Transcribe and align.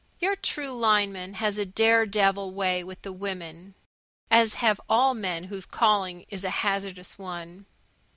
Your 0.17 0.35
true 0.35 0.71
lineman 0.71 1.35
has 1.35 1.59
a 1.59 1.63
daredevil 1.67 2.53
way 2.55 2.83
with 2.83 3.03
the 3.03 3.13
women, 3.13 3.75
as 4.31 4.55
have 4.55 4.81
all 4.89 5.13
men 5.13 5.43
whose 5.43 5.67
calling 5.67 6.25
is 6.29 6.43
a 6.43 6.49
hazardous 6.49 7.19
one. 7.19 7.67